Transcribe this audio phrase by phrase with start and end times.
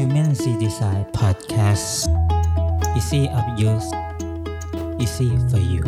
[0.00, 2.06] Human C Design Podcast
[2.98, 3.88] Easy of use
[5.02, 5.82] Easy for you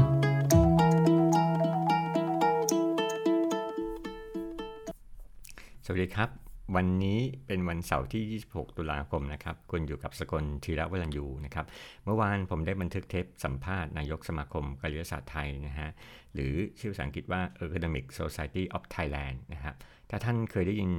[5.85, 6.29] สวัสดีครับ
[6.77, 11.67] วันนี้เป็นวันเสาร์ที่ 26 ตุลาคมนะครับ คุณอยู่กับสกลธีระวรัญยูนะครับ
[12.05, 15.91] เมื่อวานผมได้บันทึกเทปสัมภาษณ์นายกสมาคมกายศาสตร์ไทยนะฮะ
[16.35, 19.75] หรือชื่อภาษาอังกฤษว่า Academic Society of Thailand นะครับ
[20.11, 20.93] ถ้าท่านเคยได้ยิน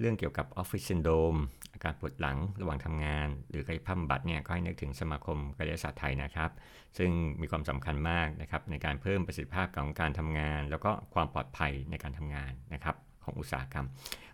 [0.00, 1.38] เรื่องเกี่ยวกับ Office Syndrome
[1.72, 6.50] อาการปวดหลังระหว่างทำงาน หรือกายภาพบำบัดเนี่ยก็ให้นึกถึงสมาคมกายศาสตร์ไทยนะครับ
[6.98, 13.86] ซึ่งมีความสำคัญมากนะครับในการเพิ่มประสิทธิภาพของการทำงาน แล้วก็ความปลอดภัยในการทำงานนะครับของอุตสาหกรรม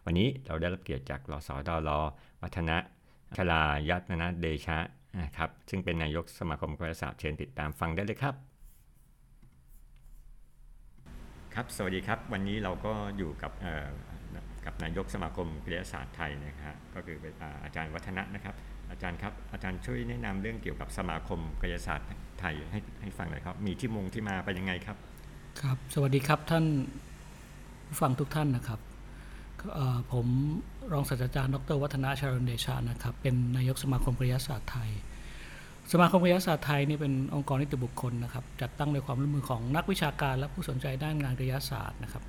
[0.05, 1.91] วันนี้เราได้รับเกียรติจากรสดร
[2.43, 2.77] วัฒนะ
[3.37, 4.79] ชลายัตนะเดชะ
[5.23, 8.35] นะครับซึ่งเป็นนายกสมาคมกายศาสตร์เชิญติดตามฟังได้เลยครับ
[11.55, 13.53] ครับ สวัสดีครับ วันนี้เราก็อยู่กับ
[14.67, 17.35] กับนายกสมาคมกายศาสตร์ไทยนะครับก็คือเป็น
[17.65, 18.55] อาจารย์วัฒนะนะครับ
[18.91, 22.09] อาจารย์ครับอาจารย์ช่วยแนะนำเรื่องเกี่ยวกับสมาคมกายศาสตร์
[22.41, 24.97] ไทยให้ให้ฟังหน่อยครับ มีที่มงที่มาเป็นยังไงครับ
[25.61, 26.65] ครับ สวัสดีครับท่าน
[27.89, 28.81] ผู้ฟังทุกท่านนะครับ
[30.13, 30.27] ผม
[30.93, 34.91] รองศาสตราจารย์ ดร วัฒนาชารนเดชานะครับ เป็นนายกสมาคมกายศาสตร์ไทย
[35.93, 42.23] สมาคมกายศาสตร์ไทยนี่เป็นองค์กรนิติบุคคลนะครับ จัดตั้งโดยความร่วมมือของนักวิชาการและผู้สนใจด้านงานกายศาสตร์นะครับ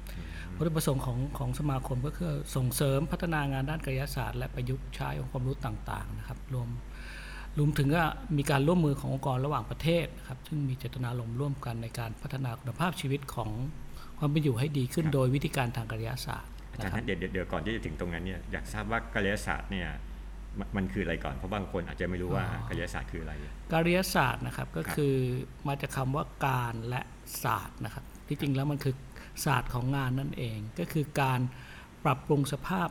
[0.55, 6.67] วัตถุประสงค์ของของสมาคมก็คือส่งเสริมพัฒนางานด้านกายศาสตร์ และประยุกต์ใช้องค์ความรู้ต่างๆนะครับรวม
[7.57, 8.03] รวมถึงก็
[8.37, 13.51] มีการร่วมมือขององค์กรระหว่างประเทศนะครับซึ่งมีเจตนารมณ์ร่วมกันในการพัฒนาคุณภาพชีวิตของ
[14.19, 19.89] ความเป็นอยู่ให้ดีขึ้นโดยวิธีการทางกายศาสตร์อาจารย์นะครับเดี๋ยวเดี๋ยวเดี๋ยวก่อนที่จะถึงตรงนั้นเนี่ยอยากทราบว่ากายศาสตร์เนี่ย
[20.59, 23.33] มันมันคืออะไรก่อน เพราะบางคนอาจจะไม่รู้ว่ากายศาสตร์คืออะไร
[23.71, 25.15] การยศาสตร์นะครับก็ครับคือ
[25.67, 27.01] มาจากคำว่าการและ
[27.43, 28.95] ศาสตร์นะครับ ที่จริงแล้วมันคือ
[29.45, 31.39] ศาสตร์ของงานนั่นเอง ก็คือการ
[32.05, 32.87] ปรับปรุงสภาพ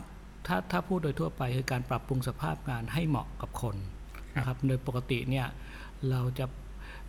[0.47, 3.77] ถ้าถ้าพูดโดยทั่วไปคือการปรับปรุงสภาพงานให้เหมาะกับคน
[4.37, 5.47] นะครับโดยปกติเนี่ย
[6.11, 6.47] เราจะ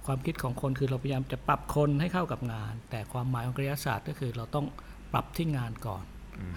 [0.06, 4.66] ความคิดของคนคือเราพยายามจะปรับคนให้เข้ากับงาน แต่ความหมายของกายศาสตร์ก็คือเราต้อง
[5.14, 6.04] ปรับที่งานก่อน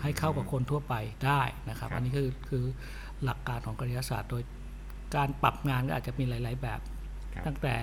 [0.02, 0.94] ให้เข้ากับคนทั่วไป
[1.26, 2.64] ได้นะครับครับอันนี้คือคือ
[3.24, 4.42] หลักการของกายศาสตร์โดย
[5.16, 6.80] การปรับงานก็อาจจะมีหลาย ๆ แบบ
[7.34, 7.76] ครับตั้งแต่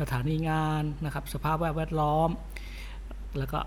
[0.00, 2.28] สถานีงานนะครับ สภาพแวดล้อม
[3.38, 3.58] แล้วก็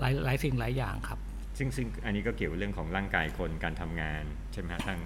[0.00, 1.18] หลายหลายสิ่งหลายอย่างครับ
[1.58, 5.00] ซึ่งซึ่งอันนี้ก็เกี่ยวกับเรื่องของร่างกายคนการทำงานใช่ไหมฮะทาง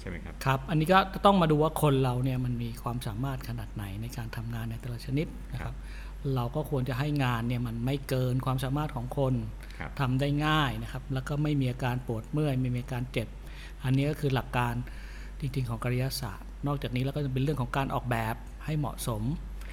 [0.00, 5.74] ใช่ไหมครับครับ อันนี้ก็ต้องมาดูว่าคนเราเนี่ยมันมีความสามารถขนาดไหนในการทำงานในแต่ละชนิดนะครับ
[6.34, 9.34] เราก็ควรจะให้งานเนี่ยมันไม่เกินความสามารถของคน
[9.78, 13.28] ครับทำได้ง่ายนะครับ แล้วก็ไม่มีอาการปวดเมื่อยไม่มีอาการเจ็บ
[13.84, 14.74] อันนี้ก็คือหลักการ
[15.40, 18.34] จริงๆของกายศาสตร์ นอกจากนี้แล้วก็จะเป็นเรื่องของการออกแบบ
[18.64, 19.22] ให้เหมาะสม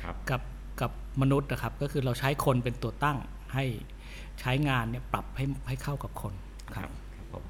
[0.04, 0.42] ครับกับ
[0.82, 0.92] กับ
[1.22, 3.18] มนุษย์นะครับ ก็คือเราใช้คนเป็นตัวตั้ง
[3.54, 3.66] ให้
[4.40, 6.34] ใช้งานเนี่ยปรับให้ให้เข้ากับคน
[6.76, 7.44] คครัรับบครับผม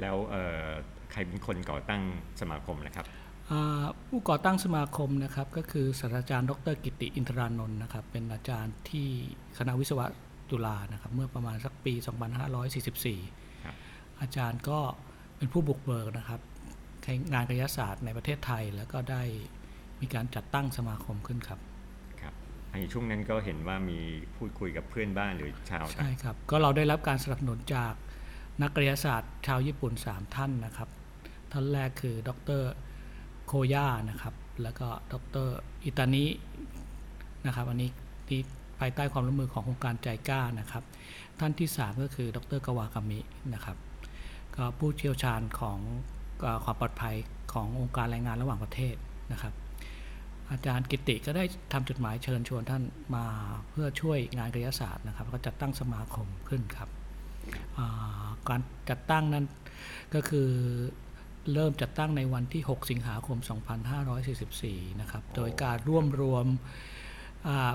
[0.00, 0.66] แล้วเอ่อ
[1.12, 2.02] ใครเป็นคนก่อตั้ง
[2.40, 3.06] สมาคมนะครับ
[3.50, 9.08] อ่าผู้ก่อตั้งสมาคมนะครับก็คือศาสตราจารย์ดรกิติอินทรานนท์นะครับเป็นอาจารย์ที่
[9.58, 10.06] คณะวิศวะ
[10.50, 11.94] จุฬานะครับเมื่อประมาณสักปี
[12.58, 13.74] 2544ครับ
[14.20, 14.78] อาจารย์ก็
[15.36, 16.40] เป็นผู้บุกเบิกนะครับ
[17.32, 19.22] งานกายศาสตร์ในประเทศไทย แล้วก็ได้
[20.00, 21.60] มีการจัดตั้งสมาคมขึ้นครับ
[22.20, 22.34] ครับ
[22.72, 23.98] ในช่วงนั้นก็เห็นว่ามี
[24.36, 27.92] พูดคุยกับเพื่อนบ้านหรือชาวต่างใช่ครับ ก็เราได้รับการสนับสนุนจาก
[28.62, 30.88] นักกายศาสตร์ ชาวญี่ปุ่น 3 ท่านนะครับ
[31.52, 32.30] ท่านแรกคือด
[32.60, 32.62] ร
[33.46, 35.14] โคย่านะครับ แล้วก็ด
[35.46, 35.48] ร
[35.84, 36.24] อิตานิ
[37.46, 37.90] นะครับอันนี้
[38.28, 38.40] ที่
[38.78, 40.84] ภายใต้ความร่วมมือของโครงการใจกล้านะครับ
[41.40, 43.20] ท่านที่ 3 ก็คือดรกวากามิ
[43.54, 43.95] นะครับก็
[44.78, 45.78] ผู้เชี่ยวชาญของ
[46.64, 47.16] ความปลอดภัย
[47.52, 48.96] ขององค์การแรงงานระหว่างประเทศ
[49.32, 49.54] นะครับ
[50.50, 52.82] อาจารย์กิติก็ได้ทำจดหมายเชิญชวนท่าน
[53.16, 53.26] มา
[53.70, 56.88] เพื่อช่วยงานกายศาสตร์นะครับ ก็จัดตั้งสมาคมขึ้นครับ
[58.48, 59.44] การจัดตั้งนั้น
[60.14, 60.48] ก็คือ
[61.52, 63.38] เริ่มจัดตั้งในวันที่ 6 สิงหาคม
[64.18, 66.46] 2544 นะครับ โดยการร่วมรวม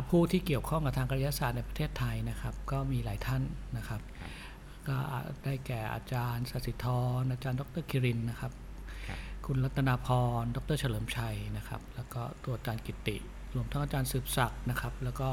[0.09, 3.41] ผู้ที่เกี่ยวข้องกับทางกายศาสตร์ในประเทศไทยนะครับ ก็มีหลายท่าน
[3.77, 4.01] นะครับ
[4.87, 4.97] ก็
[5.43, 6.85] ได้แก่อาจารย์สสิธ
[7.19, 8.51] รอาจารย์ดรคิรินนะครับ
[9.07, 10.07] ครับ คุณรัตนาพ
[10.41, 13.17] ร ดรเฉลิมชัยนะครับ แล้วก็ตัวอาจารย์กิติ
[13.55, 15.29] รวมทั้งอาจารย์สืบศักดิ์นะครับ แล้วก็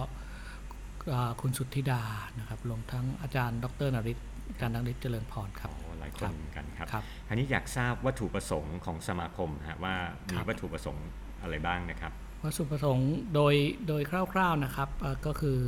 [1.13, 2.03] อ่าคุณสุทธิดา
[2.39, 4.19] นะครับรวมทั้งอาจารย์ ดรนริศ
[4.51, 9.95] อาจารย์นริศเจริญพรครับโอ้หลายคครันบเหมือนกันครับครับอันนี้อยากทราบวัตถุประสงค์ของสมาคมฮะว่า
[10.27, 11.07] มีครับวัตถุประสงค์
[11.43, 12.13] อะไรบ้างนะครับ
[12.45, 13.55] วัตถุประสงค์โดย
[13.89, 14.03] โดย
[14.33, 15.59] คร่าวๆนะครับเอ่อก็คือ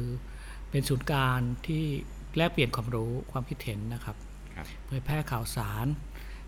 [0.71, 1.85] เป็นศูนย์กลารที่
[2.37, 4.17] แลกเปลี่ยนความรู้ความคิดเห็นนะครับ
[4.55, 5.87] ครับเผยแพร่ข่าวสาร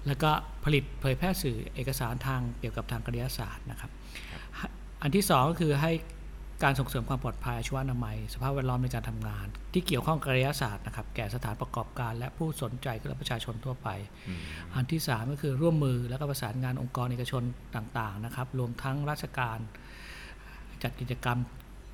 [0.06, 0.30] แล้วก็
[0.64, 3.90] ผลิตเผยแพร่สื่อเอกสารทางเกี่ยวกับทางกายศาสตร์นะครับ
[5.02, 5.92] อันที่สองก็คือให้
[6.62, 13.88] การส่งเสริมความปลอดภัยชีวนามัย สภาพแวดล้อมในการทำงาน ที่เกี่ยวข้องกับกายศาสตร์นะครับแก่สถานประกอบการและผู้สนใจและประชาชนทั่วไป
[14.74, 17.42] อันที่ 3 ก็คือร่วมมือแล้วก็ประสานงานองค์กรเอกชน
[17.76, 19.58] ต่างๆนะครับรวมทั้งราชการ
[20.82, 21.38] จัดกิจกรรม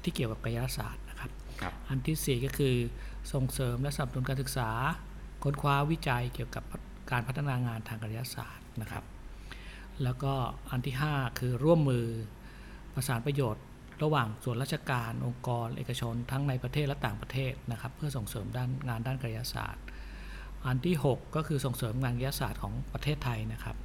[0.02, 1.30] ที่เกี่ยวกับกายศาสตร์นะครับ
[1.60, 2.74] ครับอันทีสี่ 4 ก็คือ
[3.32, 4.70] ส่งเสริมและสนับสนุนการศึกษา
[5.44, 6.64] ค้นคว้าวิจัยเกี่ยวกับ
[7.10, 9.04] การพัฒนางานทางกายศาสตร์นะครับ
[10.02, 10.32] แล้วก็
[10.70, 12.06] อันที่ 5 คือร่วมมือ
[12.94, 13.64] ประสานประโยชน์
[14.02, 19.84] ระหว่างส่วนราชการองค์กร เอกชน ทั้งในประเทศและต่างประเทศนะครับ เพื่อส่งเสริมด้านงานด้านกายศาสตร์
[20.66, 23.76] อันที่ 6 ก็คือส่งเสริมงานกายศาสตร์ของประเทศไทยนะครับ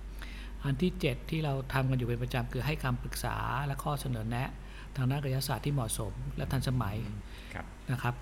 [0.65, 3.35] อันที่ 7 ที่เราทำกันอยู่เป็นประจำคือให้คำปรึกษา
[3.65, 4.49] และข้อเสนอแนะ
[4.95, 6.97] ทางด้านกายศาสตร์ที่เหมาะสมและทันสมัย
[7.53, 8.15] ครับนะครับ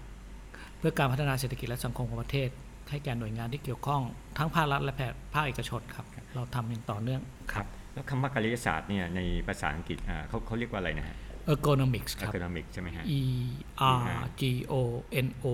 [0.82, 2.50] เพื่อการพัฒนาเศรษฐกิจและสังคมของประเทศ
[2.90, 4.02] ให้แก่หน่วยงานที่เกี่ยวข้อง
[4.38, 4.94] ทั้งภาครัฐและ
[5.34, 6.06] ภาคเอกชนครับ
[6.36, 7.22] เราทำอย่างต่อเนื่อง
[7.54, 11.16] ครับ แล้วคำว่ากายศาสตร์เนี่ยในภาษาอังกฤษอ่าเขาเขาเรียกว่าอะไรนะฮะ
[11.54, 13.22] ergonomics ครับ economic ใช่ไหมฮะ E
[13.98, 14.02] R
[14.42, 14.74] G O
[15.26, 15.46] N O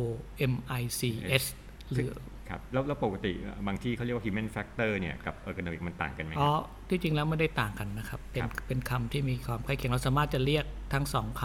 [0.52, 1.02] M I C
[1.42, 1.44] S
[1.92, 2.12] หรือ
[2.50, 3.34] ครับแล้วแล้วปกติ
[3.68, 11.44] บางที่เขาเรียกว่า human factor เนี่ยกับ ergonomic มันต่างกันไหมอ๋อฮะที่จริงแล้วไม่ได้ต่างกันนะครับ เป็นครับเป็นคำที่มีความใกล้เคียงเราสามารถจะเรียกทั้งสองค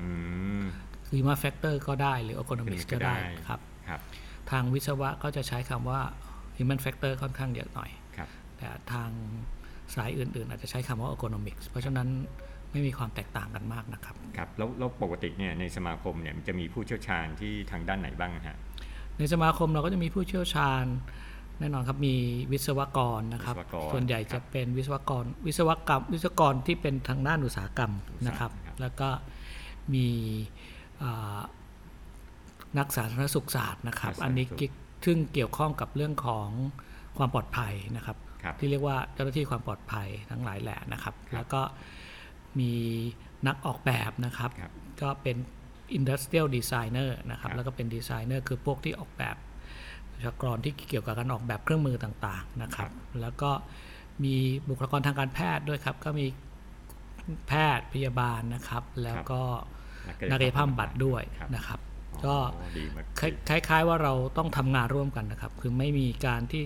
[0.00, 0.08] อื
[0.62, 4.00] มำ คือ human factor ก็ได้หรือ ergonomics ก็ได้ก็ได้ครับครับ
[4.50, 6.00] ทางวิศวะก็จะใช้คำว่า
[6.58, 8.28] human factor ค่อนข้างเยอะหน่อยครับ
[8.58, 9.10] แต่ทาง
[9.94, 12.08] สายอื่นๆ อาจจะใช้คำว่า ergonomics เพราะฉะนั้น
[12.72, 18.58] ไม่มีความแตกต่างกันมากนะครับ ครับ แล้วแล้วปกติเนี่ยในสมาคมเนี่ยมันจะมีผู้เชี่ยวชาญที่ทางด้านไหนบ้างฮะ
[19.18, 20.84] ในสมาคมเราก็จะมีผู้เชี่ยวชาญ
[21.60, 22.14] แน่นอนครับมี
[22.52, 27.92] วิศวกรนะครับวิศวกรส่วนใหญ่จะเป็นวิศวกร วิศวกรรม วิศวกรที่เป็นทางด้านอุตสาหกรรม
[28.26, 29.08] นะครับครับแล้วก็
[29.94, 30.72] มีอ่า
[32.78, 34.66] นักสาธารณสุขศาสตร์นะครับ อันนี้กิ
[35.04, 36.48] ซึ่งเกี่ยวข้องกับเรื่องของ
[37.18, 41.60] ความปลอดภัยนะครับครับ ที่เรียกว่าเจ้าหน้าที่ความปลอดภัยทั้งหลายแหละนะครับ แล้วก็
[42.58, 42.72] มี
[43.46, 45.36] นักออกแบบนะครับครับก็เป็น
[45.98, 49.36] industrial designer นะครับครับ แล้วก็เป็นดีไซเนอร์คือพวกที่ออกแบบ
[50.12, 52.90] ประชากรที่เกี่ยวกับการออกแบบเครื่องมือต่างๆนะครับ
[53.20, 53.50] แล้วก็
[54.24, 54.34] มี
[54.68, 56.26] บุคลากรทางการแพทย์ด้วยครับ ก็มี
[57.48, 59.42] แพทย์พยาบาลนะครับ แล้วก็
[60.08, 61.80] นักกายภาพบำบัดด้วยครับนะครับ
[62.14, 62.36] อ๋อก็
[62.78, 66.64] ดีมากคล้ายคล้าย ๆว่าเราต้องทำงานร่วมกันนะครับ คือไม่มีการที่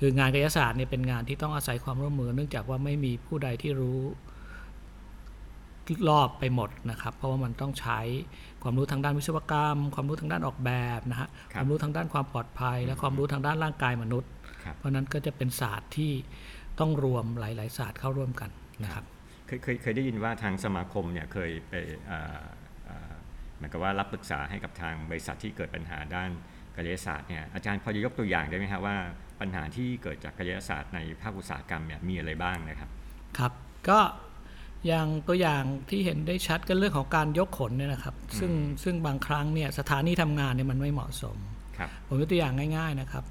[0.00, 4.00] คืองานกายศาสตร์เนี่ยเป็นงานที่ต้องอาศัยความร่วมมือ เนื่องจากว่าไม่มีผู้ใดที่รู้
[6.08, 8.00] รอบไปหมดนะครับ เพราะว่ามันต้องใช้
[8.62, 14.30] ความรู้ทางด้านวิศวกรรม ความรู้ทางด้านออกแบบนะฮะคครับวามรู้ทางด้านความปลอดภัย และความรู้ทางด้านร่างกายมนุษย์
[14.64, 16.12] ครับเพราะฉะนั้นก็จะเป็นศาสตร์ที่
[16.80, 18.50] ต้องรวมหลาย ๆ ศาสตร์เข้าร่วมกัน
[18.84, 19.04] นะครับ
[19.46, 21.74] เคยเคยเคยได้ยินว่าทางสมาคมเนี่ยเคยไป
[22.06, 26.30] เอ่อเอ่อเหมือนกับว่ารับปรึกษาให้กับทางบริษัทที่เกิดปัญหาด้าน
[26.76, 28.96] กายศาสตร์เนี่ยอาจารย์พอจะยกตัวอย่างได้ไหมครับว่า
[29.40, 32.90] ปัญหาที่เกิดจากกายศาสตร์ในภาคอุตสาหกรรมเนี่ยมีอะไรบ้างนะครับ
[33.38, 33.52] ครับ
[33.88, 34.00] ก็
[34.86, 38.52] อย่างตัวอย่างที่เห็นได้ชัดก็เรื่องของการยกขนเนี่ยนะครับ ซึ่ง
[38.84, 41.36] ซึ่งบางครั้งเนี่ยสถานีทำงานเนี่ยมันไม่เหมาะสม
[41.78, 43.24] ครับผมยกตัวอย่างง่าย ๆนะครับ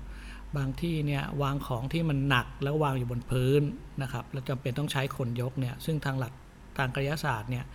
[0.58, 3.62] บางที่เนี่ยวางของที่มันหนักแล้ววางอยู่บนพื้น
[4.02, 6.34] นะครับแล้วจำเป็นต้องใช้คนยกเนี่ยซึ่งทางหลัก
[6.78, 7.66] ทางกายศาสตร์เนี่ย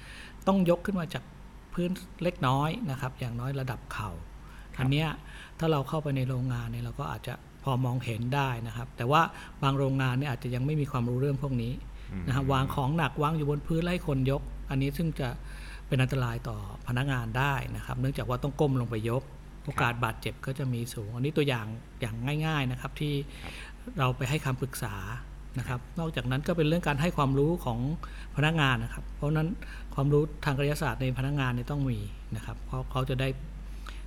[0.46, 1.24] ต้องยกขึ้นมาจาก
[1.74, 1.90] พื้น
[2.22, 4.10] เล็กน้อยนะครับ อย่างน้อยระดับเข่า
[4.78, 5.08] อันเนี้ย
[5.58, 7.34] ถ้าเราเข้าไปในโรงงานเนี่ยเราก็อาจจะ
[7.64, 9.22] พอมองเห็นได้นะครับ แต่ว่า
[9.62, 11.72] บางโรงงานเนี่ยอาจจะยังไม่มีความรู้เรื่องพวกนี้
[12.26, 15.28] นะครับวางของหนักวางอยู่บนพื้นไล่คนยก อันนี้ซึ่งจะ
[15.88, 16.56] เป็นอันตรายต่อ
[16.88, 19.22] พนักงานได้นะครับ เนื่องจากว่าต้องก้มลงไปยก
[19.64, 21.66] โอกาสบาดเจ็บก็จะมีสูง อันนี้ตัวอย่าง
[22.00, 22.16] อย่าง
[22.46, 23.14] ง่าย ๆนะครับที่
[23.98, 24.94] เราไปให้คำปรึกษา
[25.58, 27.78] นะครับ นอกจากนั้นก็เป็นเรื่องการให้ความรู้ของ
[28.36, 29.48] พนักงานนะครับ เพราะฉะนั้น
[29.94, 31.98] ความรู้ทางกายศาสตร์ในพนักงานเนี่ยต้องมี
[32.36, 33.28] นะครับ เพราะเขาจะได้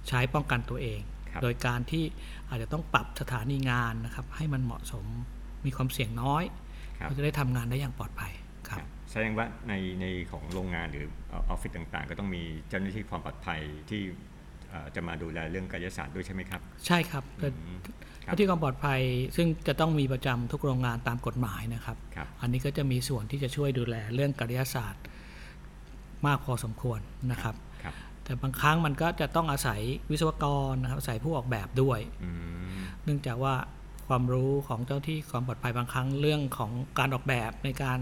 [0.08, 1.00] ใช้ป้องกันตัวเอง
[1.32, 2.04] ครับโดยการที่
[2.50, 5.06] อาจจะต้องปรับสถานีงานนะครับ ให้มันเหมาะสม
[5.66, 6.44] มีความเสี่ยงน้อย
[7.00, 8.32] ครับเขาจะได้ทำงานได้อย่างปลอดภัย
[8.70, 14.02] ครับแสดงว่าในในของโรงงานหรือออฟฟิศต่างๆ ก็ต้องมีเจ้าหน้าที่ความปลอดภัยที่
[14.70, 17.80] เอ่อจะมาดูแลเรื่องกายศาสตร์ด้วยใช่ไหมครับ ใช่ครับแต่อืม
[18.26, 19.00] ครับเจ้าที่ความปลอดภัย
[19.36, 25.04] ซึ่งจะต้องมีประจำทุกโรงงานตามกฎหมายนะครับครับอันนี้ก็จะมีส่วนที่จะช่วยดูแลเรื่องกายศาสตร์
[26.28, 27.00] มากพอสมควร
[27.32, 32.32] นะครับครับแต่บางครั้งมันก็จะต้องอาศัยวิศวกรนะครับอาศัยผู้ออกแบบด้วยอื
[32.74, 33.56] มเนื่องจากว่า
[34.08, 38.00] ความรู้ของเจ้าที่ความปลอดภัยบางครั้งเรื่องของการออกแบบในการ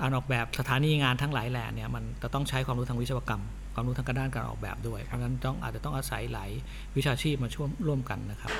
[0.00, 3.42] การออกแบบสถานีงานทั้งหลายแหล่เนี่ยมันจะต้องใช้ความรู้ทางวิศวกรรม
[3.74, 6.50] ความรู้ทางการด้านการออกแบบด้วย เพราะฉะนั้นต้องอาจจะต้องอาศัยหลาย
[6.96, 8.52] วิชาชีพมาช่วยร่วมกันนะครับ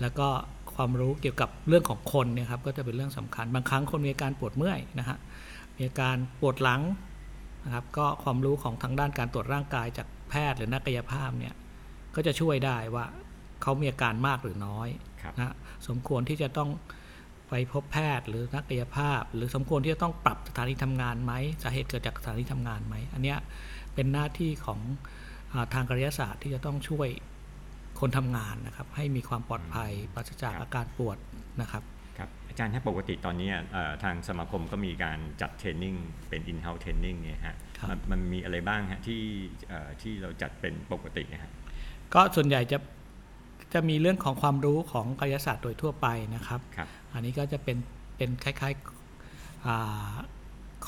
[0.00, 0.28] แล้วก็
[0.74, 5.18] ความรู้เกี่ยวกับเรื่องของคนเนี่ยครับก็จะเป็นเรื่องสำคัญ บางครั้งคนมีอาการปวดเมื่อยนะฮะ
[5.76, 6.80] มีอาการปวดหลัง
[7.64, 11.54] นะครับก็ความรู้ของทางด้านการตรวจร่างกายจากแพทย์หรือนักกายภาพเนี่ย
[12.14, 13.06] ก็จะช่วยได้ว่า
[13.62, 14.88] เขามีอาการมากหรือน้อย
[15.22, 15.54] ครับนะ
[15.88, 16.70] สมควรที่จะต้อง
[17.48, 23.38] ไปพบแพทย์หรือนักกายภาพ หรือสมควรที่จะต้องปรับสถานีทำงานไหมสาเหตุเกิดจากสถานีทำงานไหมอันเนี้ย
[23.94, 24.80] เป็นหน้าที่ของ
[25.52, 27.08] อาทางกายศาสตร์ที่จะต้องช่วย
[28.00, 31.16] คนทำงานนะครับ ให้มีความปลอดภัยปราศจากครับอาการปวด
[31.60, 31.82] นะครับ
[32.18, 35.94] ครับอาจารย์ถ้าปกติตอนนี้เอ่อทางสมาคมก็มีการจัดเทรนนิ่ง
[36.28, 39.22] เป็น in-house training เนี่ยฮะครับมันมันมีอะไรบ้างฮะที่
[39.68, 41.50] เอ่อที่เราจัดเป็นปกตินะฮะ
[42.14, 42.78] ก็ส่วนใหญ่จะ
[43.74, 47.76] จะมีเรื่องของความรู้ของกายศาสตร์โดยทั่วไปนะครับครับอันนี้ก็จะเป็น
[48.16, 50.14] เป็นคล้ายๆอา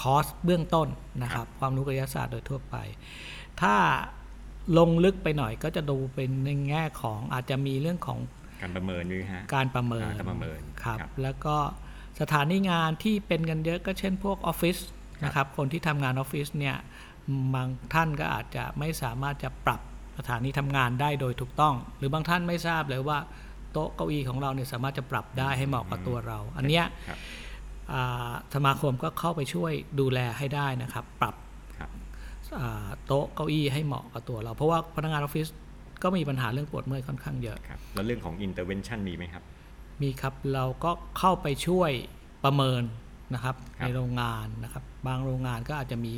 [0.01, 0.89] คอร์สเบื้องต้น
[1.23, 2.77] นะครับ ความรู้กายศาสตร์โดยทั่วไป
[3.61, 3.75] ถ้า
[4.79, 8.19] ลงลึกไปหน่อยก็จะดูเป็นในแง่ของอาจจะมีเรื่องของ
[8.61, 11.57] การประเมินด้วยฮะการประเมินอ่าการประเมินครับครับแล้วก็
[12.21, 14.79] สถานีงานที่เป็นกันเยอะก็เช่นพวกออฟฟิศ
[15.25, 16.77] นะครับคนที่ทำงานออฟฟิศเนี่ย
[17.55, 19.81] บางท่านก็อาจจะไม่สามารถจะปรับ
[20.19, 23.19] สถานีทำงานได้โดยถูกต้อง หรือบางท่านไม่ทราบเลยว่า
[23.73, 27.19] โต๊ะเก้าอี้ของเราเนี่ยสามารถจะปรับได้ให้เหมาะกับตัวเรา อันเนี้ยครับ
[27.93, 31.35] อ่าสมาคมก็เข้าไปช่วยดูแลให้ได้นะครับ ปรับ
[31.79, 31.91] ครับ
[32.61, 35.49] อ่าโต๊ะเก้าอี้ให้เหมาะกับตัวเรา เพราะว่าพนักงานออฟฟิศ
[36.03, 39.43] ก็มีปัญหาเรื่องปวดเมื่อยค่อนข้างเยอะครับแล้วเรื่องของ intervention มีไหมครับ
[40.03, 41.91] มีครับเราก็เข้าไปช่วย
[42.45, 42.83] ประเมิน
[43.35, 46.13] นะครับครับในโรงงานนะครับ บางโรงงานก็อาจจะมี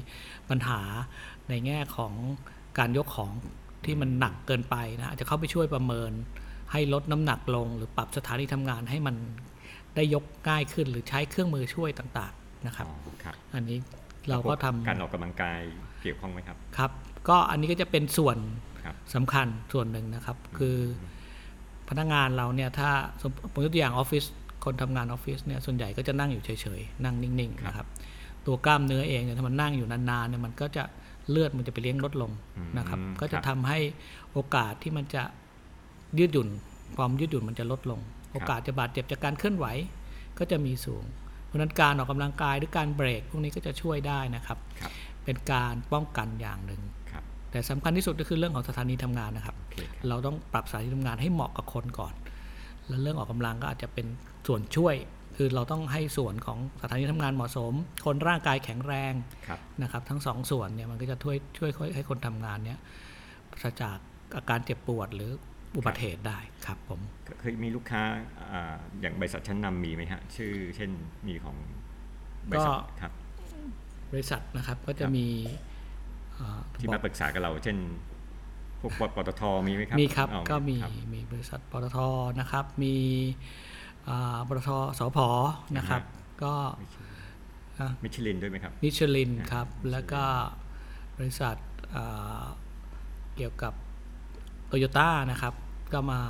[0.51, 0.81] ปัญหา
[1.49, 2.12] ในแง่ของ
[2.79, 3.31] การยกของ
[3.85, 6.11] ที่มันหนักเกินไปนะอาจจะเข้าไปช่วยประเมิน
[6.73, 9.17] ให้ลดน้ำหนักลง หรือปรับสถานีทำงานให้มัน
[9.95, 13.79] ได้ยกง่ายขึ้น หรือใช้เครื่องมือช่วยต่างๆนะครับอ๋อครับอันนี้
[14.29, 15.61] เราก็ทำการออกกำลังกาย
[16.01, 16.91] เกี่ยวข้องไหมครับครับ
[17.29, 18.72] ก็อันนี้ก็จะเป็นส่วนครับ
[19.15, 20.77] สำคัญส่วนหนึ่งนะครับ คือ
[21.89, 24.25] พนักงานเราเนี่ยถ้าสมผมยกตัวอย่างออฟฟิศ
[24.65, 27.87] คนทำงานออฟฟิศเนี่ยส่วนใหญ่ก็จะนั่งอยู่เฉยๆ นั่งนิ่งๆนะครับ
[28.47, 30.85] ตัวกล้ามเนื้อเองเนี่ยถ้ามันนั่งอยู่นานๆเนี่ยมันก็จะ
[31.31, 32.31] เลือดมันจะไปเลี้ยงลดลง
[32.79, 33.79] นะครับอืมก็จะครับทำให้
[34.33, 35.23] โอกาสที่มันจะ
[36.19, 36.49] ยืดหยุ่น
[36.97, 38.01] ความยืดหยุ่นมันจะลดลง
[38.33, 39.67] โอกาสจะบาดเจ็บจากการเคลื่อนไหว
[40.39, 41.05] ก็จะมีสูง
[41.47, 44.91] เพราะฉะนั้นการออกกำลังกายหรือการเบรกพวกนี้ก็จะช่วยได้นะครับครับ
[45.25, 47.01] เป็นการป้องกันอย่างหนึ่งครับ
[47.52, 52.14] แต่สำคัญที่สุดก็คือเรื่องของสถานีทำงานนะครับโอเคครับ เราต้องปรับสถานีทำงานให้เหมาะกับคนก่อน
[52.88, 54.06] แล้วเรื่องออกกำลังก็อาจจะเป็น
[54.47, 54.94] ส่วนช่วย
[55.37, 57.73] คือเราต้องให้ส่วนของสถานีทำงานเหมาะสม
[58.04, 59.12] คนร่างกายแข็งแรง
[59.47, 62.78] ครับนะครับทั้งสองส่วนเนี่ยมันก็จะช่วยช่วยให้คนทำงานเนี่ย
[63.50, 63.97] ปราศจาก
[64.37, 65.30] อาการเจ็บปวดหรือ
[65.76, 67.00] อุบัติเหตุได้ครับผม
[67.40, 68.02] เคยมีลูกค้า
[68.52, 70.90] อ่าอย่างบริษัทชั้นนำมีไหมฮะชื่อเช่น
[71.26, 71.56] มีของ
[72.49, 73.12] บริษัทก็ครับ
[74.12, 75.72] บริษัทนะครับก็จะครับมีอ่า
[76.81, 77.77] ที่บมาอกปรึกษากับเรา เช่น
[78.81, 81.99] พวกปตทมีไหมครับ มีครับอ๋อก็มีครับมีบริษัทปตท
[82.41, 82.97] นะครับ มี
[84.09, 85.19] อ่าปตทสพ
[85.77, 86.03] นะครับ
[86.43, 86.55] ก็
[87.79, 90.23] อะมิชลินด้วยไหมครับ มิชลินอ่าครับ แล้วก็
[91.19, 91.57] บริษัท
[91.95, 92.45] อ่า
[93.37, 93.73] เกี่ยวกับ
[94.67, 95.55] โตโยต้านะครับ
[95.93, 96.21] ก็มา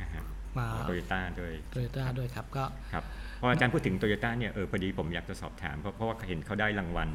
[0.00, 0.22] นะฮะ
[0.58, 3.04] มาโตโยต้าด้วยโตโยต้าด้วยครับก็ครับ
[3.40, 7.10] พออาจารย์พูดถึงโตโยต้าเนี่ยเออพอดีผมอยากจะสอบถามเพราะเพราะว่าเห็นเขาได้รางวัล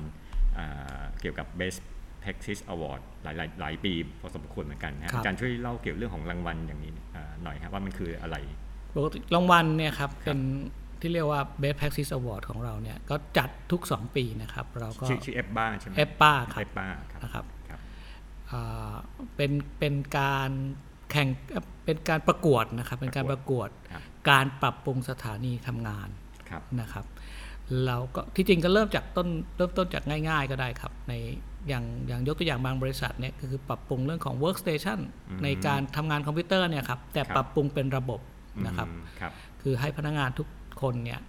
[0.58, 0.91] อ่า
[1.22, 1.80] เกี่ยวกับ Best
[2.24, 8.36] Practice Award หลายหลายหลายปีพอสมควรเหมือนกันนะฮะครับอาจารย์ช่วยเล่าเกี่ยวเรื่องของรางวัลอย่างนี้อ่าหน่อยครับว่ามันคืออะไร
[8.96, 10.40] ปกติรางวัลเนี่ยครับเป็น
[11.02, 17.80] ที่เรียกว่า Best Practice Award ของเราเนี่ยก็จัดทุก 2 ปีนะครับ เราก็ชื่อชื่อเอฟบ้าใช่ไหมเอปป้าครัเอบฟบ้าครับนะครับครับ
[18.52, 18.94] อ่า
[19.36, 20.52] เป็นเป็นการ
[21.12, 26.10] แข่งเอ่อเป็นการประกวดนะครับ เป็นการประกวดครับการปรับปรุงสถานีทำงาน
[26.50, 27.06] ครับนะครับ
[27.86, 29.28] เราก็ที่จริงก็เริ่มจากต้น
[29.58, 31.14] เริ่มต้นจากง่ายๆก็ได้ครับ ใน
[31.68, 35.00] อย่างอย่างยกตัวอย่างบางบริษัทเนี่ยก็คือปรับปรุงเรื่องของ workstation
[35.44, 38.20] ในการทำงานคอมพิวเตอร์เนี่ยครับแต่ปรับปรุงเป็นระบบ
[38.66, 40.48] นะครับอืมครับคือให้พนักงานทุก
[40.82, 41.20] คนเนี่ย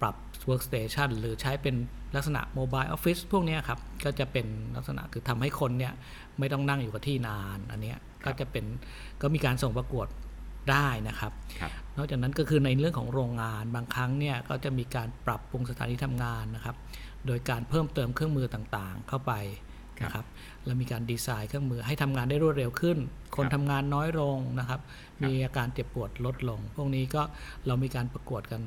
[0.00, 0.14] ปรับ
[0.50, 1.74] workstation หรือใช้เป็น
[2.16, 5.92] ลักษณะ mobile office พวกเนี้ยครับก็จะเป็นลักษณะคือทำให้คนเนี่ย
[6.38, 8.64] ไม่ต้องนั่งอยู่กับที่นานอันเนี้ยก็จะเป็น
[9.22, 10.06] ก็มีการส่งประกวด
[10.72, 16.76] ได้นะครับครับนอกจากนั้นก็คือในเรื่องของโรงงานบางครั้งเนี่ยก็จะมีการปรับปรุงสถานที่ทำงานนะครับ
[17.26, 19.32] โดยการเพิ่มเติมเครื่องมือต่างๆ เข้าไป
[20.02, 20.26] นะครับ
[20.64, 22.98] แล้วมีการดีไซน์เครื่องมือให้ทำงานได้รวดเร็วขึ้น
[23.36, 24.80] คนทำงานน้อยลงนะครับ
[25.22, 27.22] มีอาการเจ็บปวดลดลง พวกนี้ก็
[27.66, 28.62] เรามีการประกวดกัน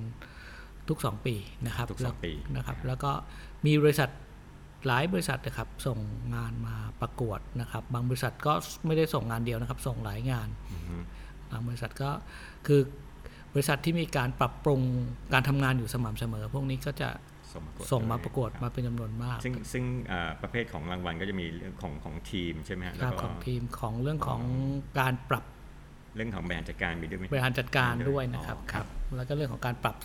[0.87, 1.35] ทุก 2 ปี
[1.67, 3.11] นะครับทุกสองปีแล้วนะครับครับ แล้วก็
[3.65, 4.09] มีบริษัท
[4.87, 5.99] หลายบริษัทนะครับส่ง
[6.35, 8.53] งานมาประกวดนะครับ บางบริษัทก็
[8.85, 10.95] ไม่ได้ส่งงานเดียวนะครับ ส่งหลายงานอือฮึ
[11.51, 12.09] บางบริษัทก็
[12.67, 12.81] คือ
[13.53, 14.81] บริษัทที่มีการปรับปรุง
[15.33, 17.09] การทำงานอยู่สม่ำเสมอ พวกนี้ก็จะ
[17.53, 24.41] ส่งประกวดส่งมาประกวดครับมาเป็นจำนวนมาก ซึ่งซึ่งอ่าประเภทของรางวัลก็จะมีเรื่องของของทีมใช่ไหมฮะคแล้วรับก็ของทีมของเรื่องของ
[24.99, 25.43] การปรับ
[26.15, 28.85] เรื่องของบริหารจัดการมีด้วยไหมบริหารจัดการด้วยนะครับอ๋อครับ
[29.17, 29.97] แล้วก็เรื่องของการปรับ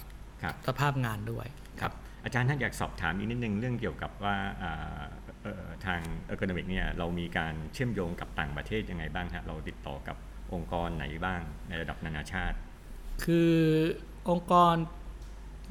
[0.42, 1.46] ครับสภาพงานด้วย
[1.80, 1.92] ครับ
[2.24, 5.02] อาจารย์ท่านอยากสอบถามอีกนิดนึงเรื่องเกี่ยวกับว่าอ่า
[5.42, 10.16] เอ่อทางเอ c o n o m i c เนี่ยเรามีการเชื่อมโยงกับต่างประเทศยังไงบ้างฮะเราติดต่อกับ
[10.52, 12.56] องค์กรไหนบ้างในระดับนานาชาติ
[13.24, 13.52] คือ
[14.30, 14.74] องค์กร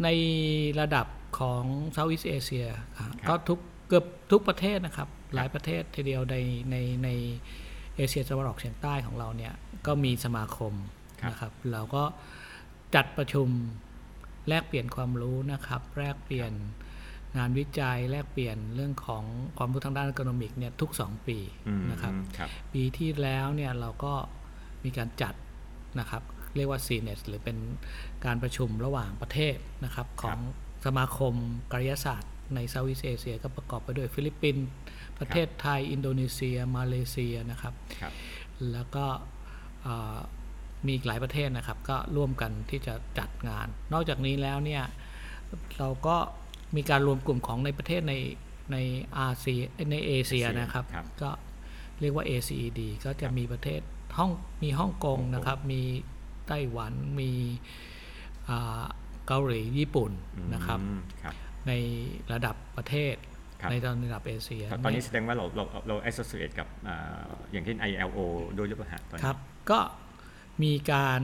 [0.04, 0.10] ใน
[0.80, 1.08] ระดับ
[1.40, 1.64] ของ
[1.96, 2.68] Southeast Asia
[2.98, 6.36] ครับครับก็ทุกเกือบทุกประเทศนะครับ หลายประเทศทีเดียวใน
[6.72, 7.10] ในใน
[7.96, 9.54] เอเชียตะวันออกเฉียงใต้ของเราเนี่ย
[9.88, 10.74] ก็มีสมาคม
[11.22, 12.04] ครับนะครับ เราก็
[12.96, 13.48] จัดประชุม
[14.48, 16.52] แลกเปลี่ยนความรู้นะครับ แลกเปลี่ยน
[17.38, 19.24] งานวิจัยแลกเปลี่ยนเรื่องของ
[19.58, 24.14] ความรู้ทางด้าน e อ o โนมิกเนี่ยทุก 2 ปีอืมนะครับครับปีที่แล้วเนี่ยเราก็
[24.86, 25.34] มีการจัด
[26.00, 26.24] นะครับ
[26.56, 27.58] เรียกว่า c n e t หรือเป็น
[28.26, 30.40] การประชุมระหว่างประเทศนะครับของ
[30.86, 31.34] สมาคม
[31.74, 34.66] การยศาสตร์ใน Southeast Asia ก็ประกอบไปด้วยฟิลิปปินส์
[35.20, 38.14] ประเทศไทย อินโดนีเซีย มาเลเซียนะครับครับ
[38.72, 39.06] แล้วก็
[39.84, 40.18] เอ่อ
[40.86, 44.84] มีอีกหลายประเทศนะครับ ก็ร่วมกันที่จะจัดงาน นอกจากนี้แล้วเนี่ย
[45.78, 46.18] เราก็
[46.76, 48.14] มีการรวมกลุ่มของในประเทศใน
[48.72, 48.78] ใน
[49.20, 49.62] อาเซีย
[49.92, 51.30] ในเอเชียนะครับครับก็
[52.02, 53.82] เรียกว่า ACED ก็จะมีประเทศ
[54.18, 54.32] ห้อง
[54.64, 55.82] มีฮ่องกงนะครับ มี
[56.48, 57.32] ไต้หวันมี
[58.50, 58.84] อ่า
[59.28, 60.12] เกาหลีญี่ปุ่น
[60.54, 61.34] นะครับอืมครับ
[61.68, 61.72] ใน
[62.34, 63.16] ระดับประเทศ
[63.62, 68.20] ครับในระดับเอเชีย ตอนนี้แสดงว่าเราเราเรา associate กับอ่าอย่างเช่น ILO
[68.58, 69.38] ด้วยหรือเปล่าฮะตอนนี้ครับ
[69.72, 69.80] ก็
[70.64, 71.22] มีการ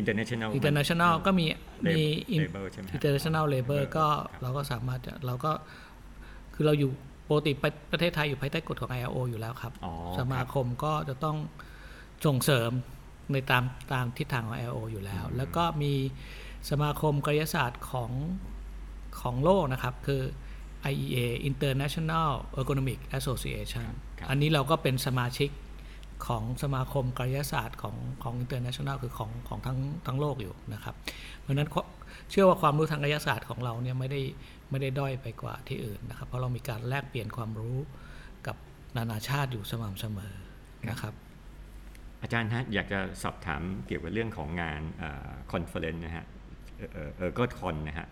[0.00, 1.46] international international ก็มี
[1.90, 5.52] มี labor ใช่ไหมฮะ international labor ก็ครับเราก็สามารถจะเราก็
[6.54, 6.90] คือเราอยู่
[7.28, 11.36] ปกติประประเทศไทยอยู่ภายใต้กฎของ ILO อยู่แล้วครับอ๋อสมาคมก็จะต้อง
[12.26, 12.70] ส่งเสริม
[13.32, 15.92] ในตามตามทิศทางของ ILO อยู่แล้ว แล้วก็มี
[16.70, 18.10] สมาคมกายศาสตร์ของ
[19.20, 20.22] ของโลกนะครับ คือ
[20.92, 21.18] IEA
[21.50, 22.30] International
[22.62, 25.50] Economic Association ครับอันนี้เราก็เป็นสมาชิก
[26.26, 30.94] ของสมาคมกายศาสตร์ของของ International คือของของทั้งทั้งโลกอยู่นะครับ
[31.40, 31.82] เพราะฉะนั้นข้อ
[32.30, 34.20] เชื่อว่าความรู้ทางกายศาสตร์ของเราเนี่ยไม่ได้
[34.70, 37.76] ไม่ได้ด้อยไปกว่าที่อื่นนะครับ เพราะเรามีการแลกเปลี่ยนความรู้
[38.46, 38.56] กับ
[38.96, 40.34] นานาชาติอยู่สม่ำเสมอ
[40.90, 41.14] นะครับ
[42.22, 44.80] อาจารย์ฮะอยากจะสอบถามเกี่ยวกับเรื่องของงาน
[45.52, 46.24] conference นะฮะ
[46.76, 48.06] เออเออ ERGOCON นะฮะ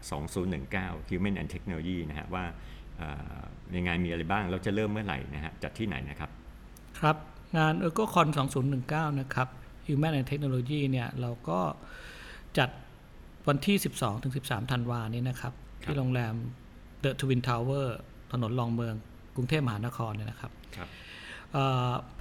[0.52, 2.44] 2019 Human and Technology นะฮะว่า
[2.96, 3.40] เอ่อ
[3.72, 6.30] ในงานมีอะไรบ้างเราจะเริ่มเมื่อไหร่นะฮะจัดที่ไหนนะครับ
[7.00, 7.16] ครับ
[7.58, 8.26] งาน e r g o c o n
[8.74, 9.48] 2019 นะครับ
[9.86, 11.60] Human and Technology เนี่ยเราก็
[12.58, 12.70] จัด
[13.48, 16.34] วันที่ 12ถึง13ธันวานี้นะครับ ที่โรงแรม
[17.04, 17.86] The Twin Tower
[18.32, 18.94] ถนนรองเมือง
[19.36, 21.07] กรุงเทพมหานครเนี่ยนะครับครับเอ่อ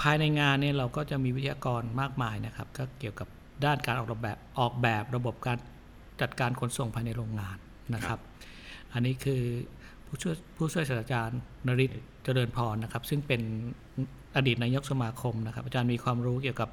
[0.02, 3.28] ภายในงานเนี่ยเราก็จะมีวิทยากรมากมายนะครับ ก็เกี่ยวกับ
[3.66, 5.58] ด้านการออกแบบออกแบบระบบการ
[6.22, 7.58] จัดการขนส่งภายในโรงงาน
[7.96, 8.20] นะครับ
[8.94, 9.42] อันนี้คือ
[10.06, 11.92] ผู้ช่วยผู้ช่วยศาสตราจารย์นริศ
[12.24, 13.42] เจริญพรนะครับ ซึ่งเป็น
[14.36, 16.70] อดีตนายกสมาคมนะครับ อาจารย์มีความรู้เกี่ยวกับ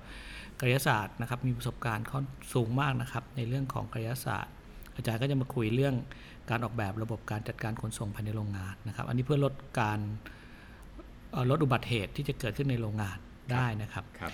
[0.60, 4.52] กายศาสตร์นะครับ มีประสบการณ์ค่อนสูงมากนะครับ ในเรื่องของกายศาสตร์
[4.96, 5.94] อาจารย์ก็จะมาคุยเรื่อง
[6.50, 10.42] การออกแบบระบบการจัดการขนส่งภายในโรงงานนะครับ อันนี้เพื่อลดการเอ่อ
[11.50, 13.18] ลดอุบัติเหตุที่จะเกิดขึ้นในโรงงาน
[13.52, 14.32] ได้นะครับครับ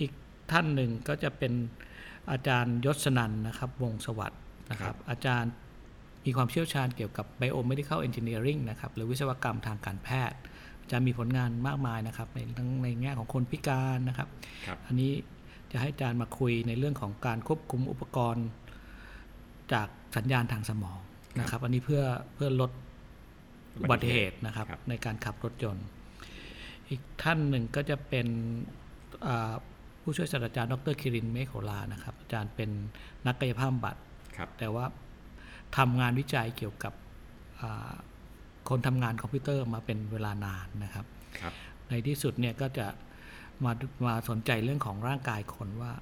[0.00, 0.10] อีก
[0.52, 1.52] ท่านหนึ่งก็จะเป็น
[2.30, 5.50] อาจารย์ยศนันท์นะครับ วงศ์สวัสดิ์นะคครัรับบอาจารย์
[6.24, 10.38] มีความเชี่ยวชาญเกี่ยวกับ biomedical engineering นะครับ หรือวิศวกรรมทางการแพทย์
[10.82, 14.28] อาจารย์มีผลงานมากมายนะครับในทั้งในแง่ของคนพิการนะครับ
[14.66, 15.12] ครับอันนี้
[15.72, 18.46] จะให้อาจารย์มาคุยในเรื่องของการควบคุมอุปกรณ์
[19.72, 20.98] จากสัญญาณทางสมอง
[21.40, 22.02] นะครับ อันนี้เพื่อ
[22.34, 22.70] เพื่อลด
[23.80, 25.86] อุบัติเหตุนะครับครับในการขับรถยนต์
[26.88, 28.26] อีกท่านหนึ่งก็จะเป็น
[29.26, 29.54] อ่า
[30.02, 32.70] ผู้ช่วยศาสตราจารย์ดรคิรินเมฆโขลานะครับ อาจารย์เป็น
[33.26, 33.96] นักกายภาพบำบัด
[34.36, 34.84] ครับแต่ว่า
[35.76, 36.92] ทำงานวิจัยเกี่ยวกับ
[37.60, 37.92] อ่า
[38.68, 41.06] คนทำงานคอมพิวเตอร์มาเป็นเวลานานนะครับ
[41.40, 41.52] ครับ
[41.88, 42.86] ในที่สุดเนี่ยก็จะ
[43.64, 43.72] มา
[44.06, 45.92] มาสนใจเรื่องของร่างกายคนว่า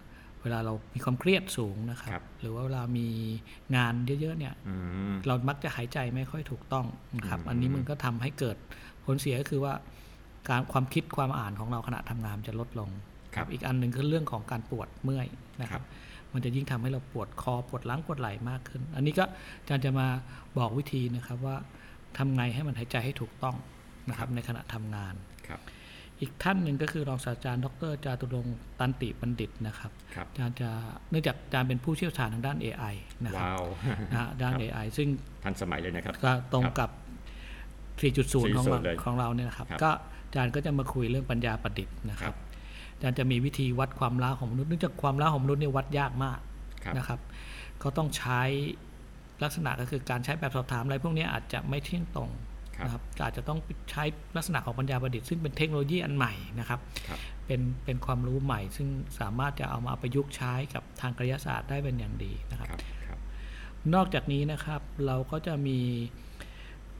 [0.42, 3.08] เวลาเรามีความเครียดสูงนะครับครับหรือว่าเวลามี
[3.76, 4.74] งานเยอะๆเนี่ยอื
[5.12, 8.56] มเรามักจะหายใจไม่ค่อยถูกต้องนะครับอืมอันนี้มันก็ทำให้เกิด
[9.04, 9.74] ผลเสียก็คือว่า
[10.48, 12.90] การความคิดความอ่านของเราขณะทำงานจะลดลง
[13.34, 15.26] ครับอีกอันหนึ่งคือเรื่องของการปวดเมื่อย
[15.62, 15.84] นะคครัรับบ
[16.32, 19.24] มันจะยิ่งทำให้เราปวดคอปวดหลังปวดไหล่มากขึ้น อันนี้ก็
[19.60, 20.06] อาจารย์จะมา
[20.58, 21.56] บอกวิธีนะครับว่า
[22.18, 23.56] ทำไงให้มันหายใจให้ถูกต้อง
[24.08, 25.14] นะครับในขณะทำงาน
[25.48, 25.60] ครับ
[26.20, 30.68] อีกท่านหนึ่งก็คือรองศาสตราจารย์ดรจาตุรงค์ตันติบัณฑิตนะครับครับอาจารย์จะ
[31.10, 33.64] เนื่องจากอาจารย์เป็นผู้เชี่ยวชาญทางด้าน AI นะครับว้าว
[34.12, 35.08] นะฮะด้านครับ AI ซึ่ง
[35.44, 36.90] ทันสมัยเลยนะครับก็ตรงครับกับ
[38.00, 39.90] 4.0 ของเรา4.0เลยของเราเนี่ยนะครับครับก็
[40.34, 42.36] อาจารย์ก็จะมาคุยเรื่องปัญญาประดิษฐ์นะคครัรับบ
[42.94, 46.38] อาจารย์จะมีวิธีวัดความล้าของมนุษย์เนื่องจากความล้าของมนุษย์เนี่ยวัดยากมาก
[46.84, 47.20] ครับนะครับ
[47.82, 48.40] ก็ต้องใช้
[49.42, 52.30] ลักษณะก็คือการใช้แบบสอบถามอะไรพวกนี้อาจจะไม่เที่ยงตรง
[52.76, 53.58] ครับนะครับอาจจะต้อง
[53.90, 54.04] ใช้
[54.36, 58.88] ลักษณะของปัญญาประดิษฐ์ซึ่งเป็นเทคโนโลยีอันใหม่นะครับครับเป็นเป็นความรู้ใหม่ ซึ่ง
[59.20, 63.18] สามารถจะเอามาประยุกต์ใช้กับทางกายศาสตร์ได้เป็นอย่างดีนะครับครับครับ
[63.94, 65.78] นอกจากนี้นะครับเราก็จะมี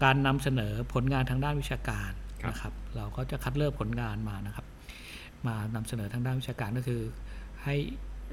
[0.02, 4.66] การนำเสนอผลงานทางด้านวิชาการครับ นะครับ เราก็จะคัดเลือกผลงานมานะครับ
[5.46, 7.02] มานำเสนอทางด้านวิชาการก็คือ
[7.64, 7.76] ให้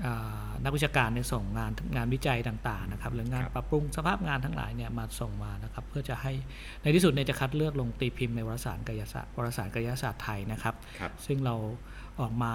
[0.05, 6.33] อ่านักวิชาการเนี่ยส่งงานงานวิจัยต่างๆนะครับหรืองานครับปรับปรุงสภาพงานทั้งหลายเนี่ยมาส่งมานะครับ เพื่อจะให้
[6.81, 11.55] ในที่สุดเนี่ยจะคัดเลือกลงตีพิมพ์ในวารสารกายศาสตร์วารสารกายศาสตร์ไทยนะครับครับซึ่งเรา
[12.19, 12.51] ออกมา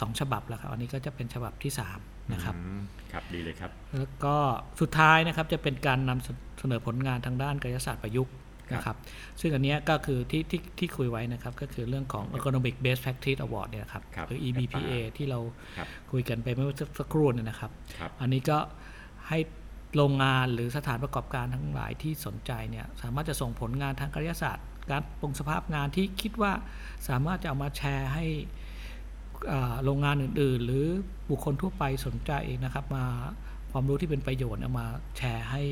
[0.00, 1.98] สองฉบับแล้วครับอันนี้ก็จะเป็นฉบับที่สาม
[2.32, 4.36] นะครับอืมครับดีเลยครับ แล้วก็
[4.80, 8.96] สุดท้ายนะครับจะเป็นการนำเสนอผลงานทางด้านกายศาสตร์ประยุกต์ครับ นะครับ
[9.40, 15.38] ซึ่งอันเนี้ยก็คือที่ที่ที่คุยไว้นะครับ ก็คือเรื่องของ Economic Best Practice Award เนี่ยนะครับครับหรือ EBPA ที่เรา
[15.76, 16.66] ครับคุยกันไปเมื่อ
[16.98, 18.58] สักครู่เนี่ยนะครับครับอันนี้ก็
[19.28, 19.38] ให้
[19.96, 26.52] โรงงานหรือสถานประกอบการทั้งหลายที่สนใจเนี่ยสามารถจะส่งผลงานทางกายศาสตร์ การปรุงสภาพงานที่คิดว่า
[27.08, 28.24] สามารถจะเอามาแชร์ให้
[29.52, 30.86] อ่าโรงงานอื่น ๆ หรือ
[31.30, 32.32] บุคคลทั่วไปสนใจ
[32.64, 33.04] นะครับ มา
[33.72, 35.62] ความรู้ที่เป็นประโยชน์เอามาแชร์ให้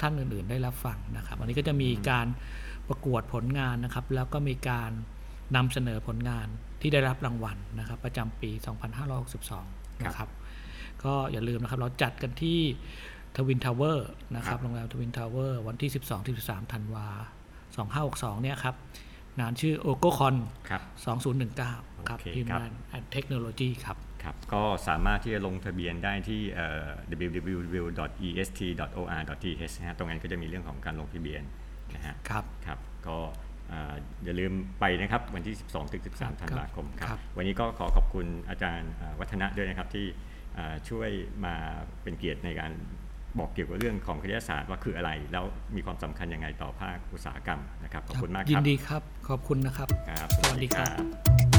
[0.00, 2.26] ท่านอื่นๆ ได้รับฟังนะครับอันนี้ก็จะมีการ
[2.88, 4.90] ประกวดผลงานนะครับ แล้วก็มีการ
[5.56, 6.46] นำเสนอผลงาน
[6.80, 8.50] ที่ได้รับรางวัลนะครับ ประจำปี
[9.28, 10.28] 2562 นะครับ
[11.04, 12.60] ก็อย่าลืมนะครับ เราจัดกันที่
[13.36, 17.06] ทวินทาวเวอร์นะครับครับโรงแรมทวินทาวเวอร์วันที่ 12 13ธันวา
[17.74, 18.74] 2562 เนี่ยครับ
[19.40, 20.34] งานชื่อ o g o c o n
[20.68, 20.82] ครับ
[21.44, 23.96] 2019 ครับโอเคทีมครับงาน and Technology ครับ
[24.26, 26.86] ครับ ก็สามารถที่จะลงทะเบียนได้ที่เอ่อ
[27.26, 31.42] www.est.or.th นะฮะตรงนั้นก็จะมีเรื่องของการลงทะเบียน
[31.94, 33.18] นะฮะครับครับก็
[33.68, 40.06] เอ่ออย่าลืมไปนะครับวันที่ 12ถึง13 ธันวาคมคครัรับบวันนี้ก็ขอขอบคุณอาจารย์เอ่อวัฒนะด้วยนะครับที่
[40.54, 41.10] เอ่อช่วย
[41.44, 41.54] มา
[42.02, 42.72] เป็นเกียรติในการ
[43.38, 45.44] บอกเกี่ยวกับเรื่องของคณิตศาสตร์ว่าคืออะไร แล้ว
[45.76, 50.96] มีความสำคัญยังไงต่อภาคอุตสาหกรรมนะครับ ขอบคุณมากคยิรันบดีครับ ขอบคุณนะครับครับสวัสดีครับ
[51.54, 51.55] บ